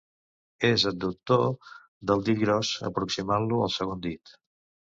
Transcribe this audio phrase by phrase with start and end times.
[0.69, 1.43] És adductor
[2.13, 4.39] del dit gros, aproximant-lo al segon dit.